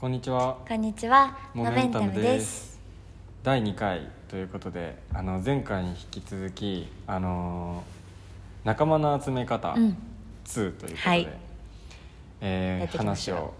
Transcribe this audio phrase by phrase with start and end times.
[0.00, 0.56] こんにちは。
[0.66, 1.36] こんにちは。
[1.52, 2.80] モメンタムです。
[3.42, 9.96] 第2回ということであの前回に引き続きあのー仲間の集め方うん。
[10.46, 11.28] 2ということで、はい。
[12.40, 13.52] えー話を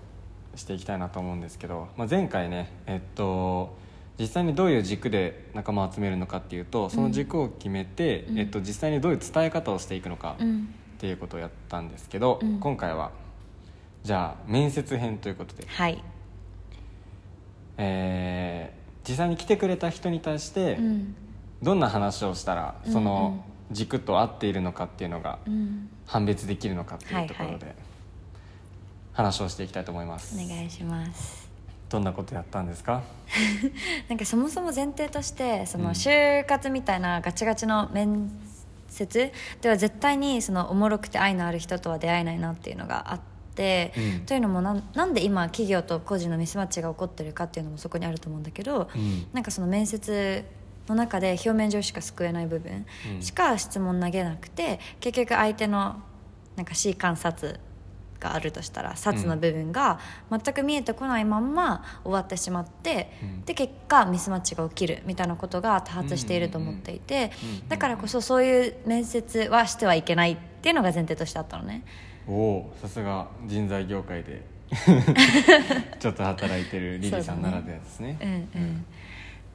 [0.55, 3.77] していきたいなと思うんですけど、まあ、前回ねえっと
[4.19, 8.39] 実際にどういう軸で仲間を集めるのかっていうとその軸を決めて、うん。
[8.39, 10.75] えっと、実際にどういう伝え方をしていくのかうん。
[10.97, 12.61] っていうことをやったんですけど、うん。
[12.61, 13.11] 今回は
[14.05, 15.67] じゃあ面接編ということで。
[15.69, 16.03] はい。
[19.11, 21.15] えー実際に来てくれた人に対してうん。
[21.63, 25.89] どんな話をしたらうんその軸と合っているのかっていうのがうん。
[26.07, 27.75] 判別できるのかっていうところで
[29.13, 31.49] 話をしていきたいと思いますお願いします。
[31.89, 33.03] どんなことやったんですか？
[34.09, 38.31] なんかそもそも前提としてそうんの就活みたいなガチガチの面
[38.89, 39.33] 接？
[39.61, 43.30] では絶対にそのおもろくて愛のある人とは出会えないなっていうのがあって、
[43.97, 44.27] うん。
[44.27, 49.27] というのもなんなんで今企業と個人のミスマッチが起こってるかっていうのもそこにあると思うんだけど、うん。
[49.33, 50.45] なんかその面接
[50.89, 56.03] の中で表面上しか救えない部分うんしか質問投げなくて結局相手の
[56.57, 57.61] なんか C 観察
[58.21, 59.99] があるとしたら察の部分が
[60.31, 63.45] 全く見えてこないまんま終わってしまって、うん。
[63.45, 67.33] で結果ミスマッチが起きるみたいなことが多発していると思っていて
[67.69, 71.83] だからこそそういう面接はしてはいけないっていうのが前提としてあったのね。
[72.29, 74.45] おおさすが人材業界で。
[75.99, 78.17] ちょっと働いてるリリーさんならではですね。
[78.21, 78.85] うんうん、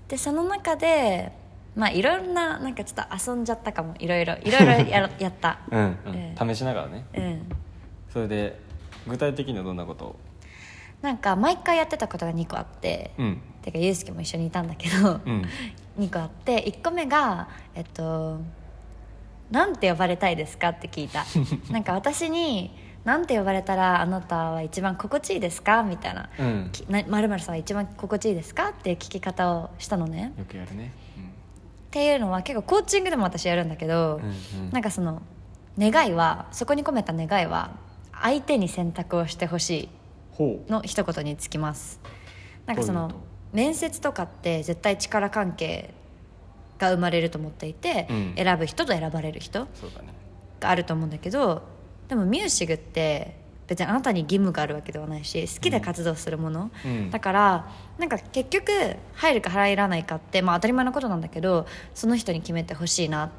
[0.10, 1.32] でその中で
[1.76, 3.94] まあいろんななんかちょっと遊んじゃったかも。
[4.00, 5.60] いろいろいろいろやろ やった。
[5.72, 6.16] うん、うん。
[6.16, 6.36] え。
[6.38, 7.06] 試しながらね。
[7.14, 7.55] うん
[8.16, 8.58] それで
[9.06, 10.06] 具体的にはどんなこと？
[10.06, 10.16] を
[11.02, 13.42] なんか毎回やってたことが2個あって、うん。
[13.62, 15.44] てかユうスケも一緒にいたんだけど、うん。
[16.00, 18.40] 2個あって1個目がえっと
[19.52, 21.26] 「なんて呼ばれたいですか?」って聞いた。
[21.74, 22.72] なんか私に
[23.04, 26.30] 「なんて呼ばれたらあなたは一番心地いいですか?」みたいな。
[26.40, 26.72] うん
[27.10, 30.32] 「まるまるさんは一番心地いいですか?」っていう聞き方をしたのね。
[30.38, 30.94] よくやるね。
[31.18, 34.72] っていうのは結構コーチングでも私やるんだけど、うんうん。
[34.72, 35.22] なんかその
[35.78, 37.72] 願いはそこに込めた願いは
[38.22, 39.90] 相手に選択をしてほし
[40.32, 42.00] ほいの一言につきます。
[42.66, 43.12] なんかその
[43.54, 45.94] 面接とかって絶対力関係
[46.78, 48.34] が生まれると思っていて、うん。
[48.36, 49.68] 選ぶ人と選ばれる人
[50.60, 51.64] があると思うんだけど
[52.10, 53.38] でもミュージグって
[53.68, 57.10] 別にあなたに義務があるわけではないし好きで活動するもの、うん。
[57.10, 58.72] だからなんか結局
[59.14, 63.30] 入るか入らないかって、まあ、当たり前のことなんだけどその人に決めてほしいなっ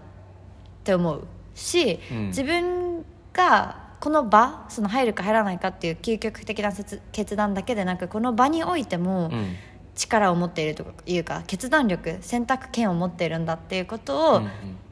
[0.84, 2.26] て思うし、うん。
[2.28, 9.56] 自分がこの場その入るか入らないかっていう究極的な決決断だけでなくこの場においてもうん。
[9.96, 14.50] 力を持っているというか決断力選択権を持っているんだっていうことを、うんうん。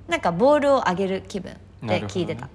[0.08, 1.52] なんかボールを上げる気分
[1.82, 2.50] で聞いてた、ね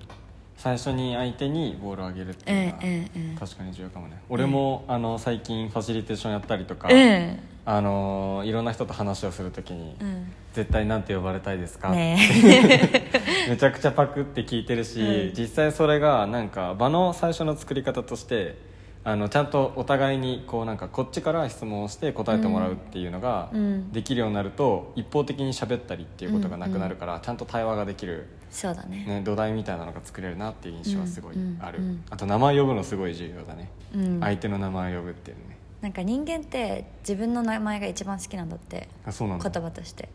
[0.58, 4.22] 最初に相手にボールを上げるっていうのはうんうんうん確かに重要かもね。
[4.28, 10.32] 俺もあの最近ファシリテーションやったりとかうんあのいろんな人と話をするときにうん。
[10.54, 12.18] 絶対なんて呼ばれたいですかね
[13.48, 15.34] めちゃくちゃパクって聞いてるし、うん。
[15.36, 18.58] 実際それがなんか場の最初の作り方として
[19.04, 23.92] あのちゃんとお互いにこうなんかこっちから質問をして答えてもらうっていうのがうん。
[23.92, 29.06] できるようになると一方的に喋ったりっていうことがなくなるから、ちゃんと対話ができる、そうだね。
[29.08, 34.20] ね、土台みたいなのが作れるなっていう印象はすごいある、あと名前呼ぶのすごい重要だね、うん。
[34.20, 35.49] 相手の名前を呼ぶっていうね
[35.82, 39.50] なんか人間って自分の名前が一番好きなんだってあそうなんだ。
[39.50, 40.10] 言葉として。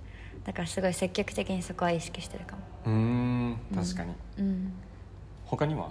[0.44, 2.62] だからすごい積極的にそこは意識してるかも。
[2.86, 4.72] うーん確かに、うん。
[5.46, 5.88] 他には？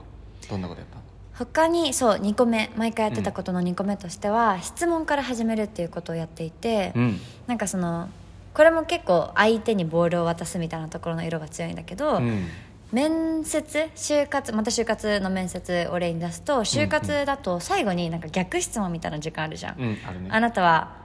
[0.49, 0.99] どんなことやった？
[1.33, 2.69] 他にそう2個目。
[2.75, 7.19] 毎回やってたことの2個目としては、質問から始めるっていうことをやっていて、うん。
[7.47, 8.09] なんかその
[8.53, 12.47] これも結構相手にボールを渡すみたいなところの色が強いんだけど、うん
[12.93, 20.29] 面接就活また就活の面接を例に出すと就活だと最後になんか逆質問みたいな時間あるじゃん、うんあるね。
[20.31, 20.95] あなたは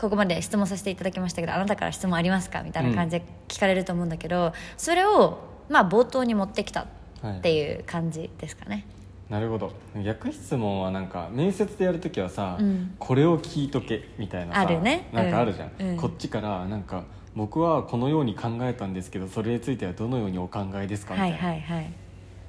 [0.00, 5.38] ここまで質問させていただきましたけどあなたから質問ありますかみたいな感じで聞かれると思うんだけど、それを
[5.68, 6.86] まあ冒頭に持ってきた
[7.26, 8.86] っていう感じですかね、
[9.28, 9.72] なるほど。
[10.04, 12.94] 逆質問はなんか面接でやるときはさ、うん。
[12.98, 15.08] これを聞いとけみたいなさあるね。
[15.12, 15.88] なんかあるじゃん、うん。
[15.90, 15.96] うん。
[15.98, 17.04] こっちからなんか
[17.38, 21.14] 僕はこのように考えたんですけどそれについてはどのようにお考えですか？
[21.14, 21.92] みたはいいな、はいはい。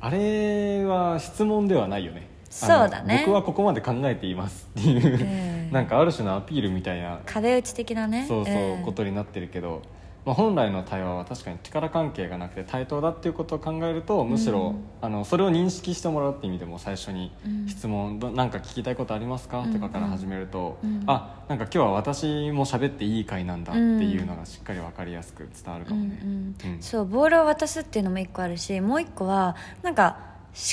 [0.02, 2.28] あれは質問ではないよね。
[2.50, 3.24] そうだね。
[3.28, 5.22] 僕はここまで考えていますっていう、
[5.68, 5.72] うん。
[5.72, 8.26] なんかある種のアピールみたいな壁打ち的なね。
[8.28, 8.84] そうそう、ん。
[8.84, 9.84] ことになってるけど、
[10.26, 17.68] まあ、本来の対話は確かに力関係がなくて対等だっていうことを考えるとむしろ、あのそれを認識してもらうっていう意味でも最初にうん。
[17.68, 21.04] 質問「どなんか聞きたいことありますか?」とかから始めると、うん。
[21.08, 26.20] あなんか今日は私も喋っていい回なんだっていうのがしっかり分かりやすく伝わるかもね。
[26.22, 26.74] うんうん。
[26.76, 30.29] うんそうボールを渡すっていうのも一個あるしもう一個はなんか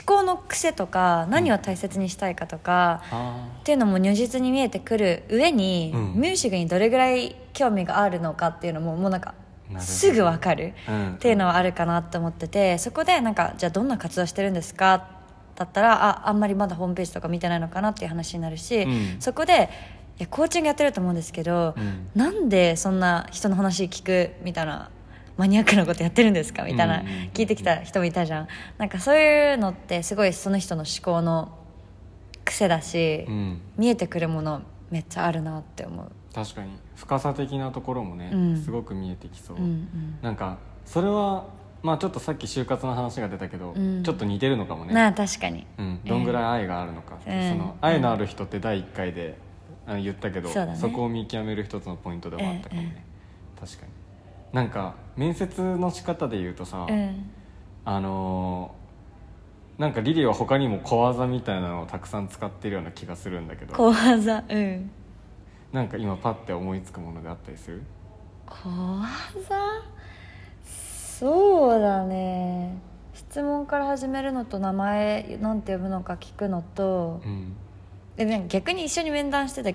[0.07, 6.21] 考の癖とか何を大切にしたいかとか、あっていうのも如実に見えてくる上に、うん。
[6.21, 9.35] ミュージックにどれぐらい興味があるのかっていうのももうなんか
[9.79, 11.15] すぐ分かるうん。
[11.15, 15.09] っていうのはあるかなって思っててそこでなんかじゃあどんな活動してるんですか？
[15.55, 19.17] だったらああんまりまだホームページとか見てないのかなっていう話になるし、うん。
[19.21, 19.71] そこで
[20.19, 22.09] いやコーチングやってると思うんですけど、うん。
[22.15, 24.33] なんでそんな人の話聞く？
[24.43, 24.91] みたいな
[25.37, 26.65] マニアックなことやってるんですか？
[26.65, 27.03] みたいな
[27.35, 28.49] 聞いてきた人もいたじゃん。
[28.79, 31.53] なんかそういうのってすごいその人の思考の
[32.45, 33.61] 癖だし、うん。
[33.77, 36.11] 見えてくるものめっちゃあるなって思う。
[36.35, 36.71] 確かに。
[36.95, 38.57] 深さ的なところもね、うん。
[38.57, 40.19] すごく見えてきそう、うんうん。
[40.23, 41.47] なんかそれは
[41.83, 44.03] まあちょっとさっき就活の話が出たけど、うん。
[44.03, 45.67] ちょっと似てるのかもね、なあ確かに。
[45.77, 47.51] うん、どんぐらい愛があるのか、うん。
[47.51, 49.37] その愛のある人って第1回で
[49.87, 50.77] あの言ったけど、そね。
[50.95, 53.05] こを見極める一つのポイントでもあったかもね、
[53.57, 53.61] え。
[53.61, 53.93] 確かに
[54.57, 57.31] なんか面接の仕方で言うとさ、うん。
[57.85, 64.91] あのーなんかリリーは他にも小技みたいなのをたくさん使ってるような気がするんだけど小技うん。
[65.71, 67.83] なんか今パッて思いつくものであったりする？
[68.47, 69.83] 小技
[70.65, 72.79] そうだね。
[73.13, 77.53] 質問から始めるのと名前なんて呼ぶのか聞くのとうん。
[78.17, 79.75] でなんか逆に一緒に面談してて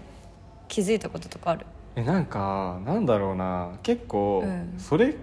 [0.67, 1.67] 気づいたこととかある？
[1.95, 3.77] えなんかなんだろうな。
[3.83, 4.73] 結構うん。
[4.77, 5.15] それ、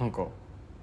[0.00, 0.26] なんか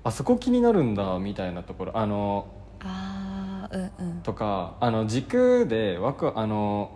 [0.03, 1.97] あそこ気になるんだみたいなところ。
[1.97, 2.47] あの
[2.81, 4.21] あーうんうん。
[4.21, 6.91] とかあの軸で枠あの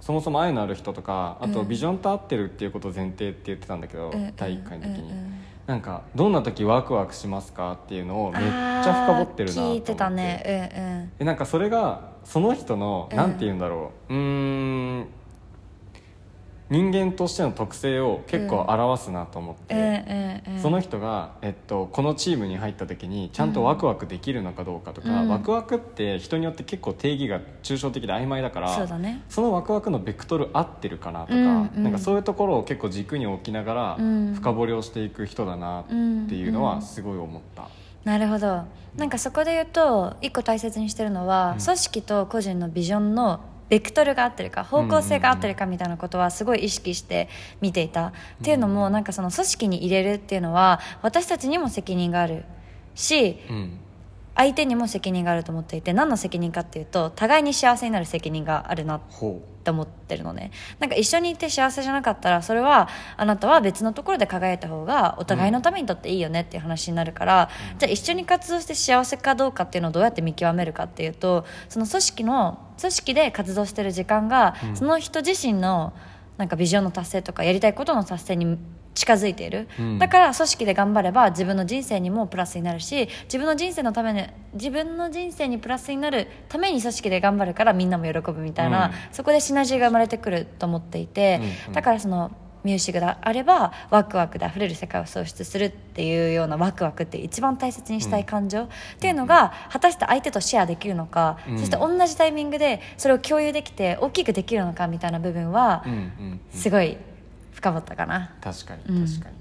[0.00, 1.68] そもそも愛のある人とかあとうん。
[1.68, 4.24] ビジョンと合ってるっていうことを前提って言ってたんだけど、うん。
[4.24, 5.32] うん第1回の時に、うんうん
[5.64, 9.70] なんかどんな時ワクワクしますかっていうのをめっちゃ深掘ってるなと思って。
[9.70, 10.42] あー聞いてたね。
[10.44, 13.16] えなんかそれがその人のうん。
[13.16, 14.12] なんて言うんだろう。
[14.12, 15.06] うーん
[16.72, 25.28] 人間としての特性を結構表すなと思って、うんうんうんうんその人が、えっと、このチームに入った時にちゃんとワクワクできるのかどうかとか、うん。
[25.28, 29.22] ワクワクって人によって結構定義が抽象的で曖昧だからそうだね。
[29.28, 31.82] そのワクワクのベクトル合ってるかなとか,、うんうん。
[31.84, 34.34] なんかそういうところを結構軸に置きながらうん。
[34.34, 35.94] 深掘りをしていく人だなって
[36.34, 37.68] いうのはすごい思った。
[38.04, 38.64] なるほど。
[38.96, 41.64] なんかそこで言うと一個大切にしてるのは、うん。
[41.64, 47.28] 組織と個人のビジョンのベクトルが合ってるか方向性が合ってるかみたいなことはすごい意識して
[47.60, 48.12] 見ていた、っ
[48.42, 52.44] ていうのもなんかその組織に入れるっていうのは私たちにも責任がある
[52.94, 53.78] しうん。
[54.34, 60.50] 相手にも責任があると思っていて何の責任かっていうと互いに幸せになる責任があるなほって思ってるのね。
[60.80, 67.48] なんか一緒にいて幸せじゃなかったらそれはあなたは別のところで輝いた方がお互いのためにとっていいよねっていう話になるから、
[67.78, 74.76] じゃあ一緒に活動して幸せかどうかっていうのをどうやって見極めるかっていうとその組織の組織で活動してる時間が、うん。
[74.76, 75.92] その人自身の
[76.38, 78.58] なんかビジョンの達成とかやりたいことの達成に
[78.94, 79.98] 近づいている、うん。
[79.98, 84.24] だから組織で頑張れば自分の人生にもプラスになるし自分の人生のために
[84.54, 88.92] 自分の人生にプラスになるために組織で頑張るからみんなも喜ぶみたいな、うん。
[89.12, 91.72] そこでシナジーが生まれてくると思っていて、うんうん。
[91.72, 92.30] だからその
[92.64, 98.68] ミュージックであればワクワクで溢れる世界を創出するっていうようなワクワクって一番大切にしたい感情、っ
[99.00, 101.58] ていうのが果たして相手とシェアできるのか、うん。
[101.58, 105.84] そして同じタイミングでそれを共有できて大きくできるのかみたいな部分は
[106.52, 106.98] すごい
[107.62, 108.34] 深掘ったかな。
[108.40, 109.04] 確かうん。
[109.04, 109.36] に確かに、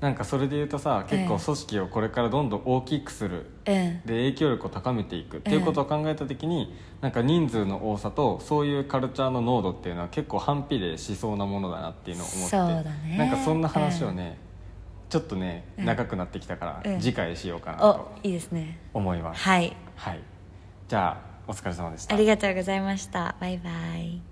[0.00, 3.46] なんかそれで言うとさ結構組織をこれからどんどん大きくする。
[3.66, 5.38] うんで影響力を高めていく。
[5.38, 13.16] っていうことを考えた時に、なんか人数の多さとそういうカルチャーの濃度っていうのは結構反比例しそうなものだなっていうのを思ってそうだね。
[13.18, 14.38] なんかそんな話をね、
[15.08, 18.78] ちょっとねうん長くなってきたから、うん次回しようかなおといいですね。
[18.94, 19.42] 思います。
[19.42, 19.76] はい。
[19.96, 20.20] はい。
[20.88, 22.14] じゃあお疲れ様でした。
[22.14, 23.34] ありがとうございました。
[23.40, 24.31] バイバイ